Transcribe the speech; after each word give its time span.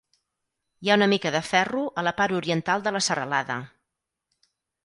Hi 0.85 0.89
ha 0.89 0.95
una 0.99 1.07
mica 1.11 1.33
de 1.35 1.41
ferro 1.51 1.83
a 2.03 2.05
la 2.07 2.13
part 2.21 2.35
oriental 2.39 2.87
de 2.89 2.97
la 2.97 3.03
serralada. 3.11 3.59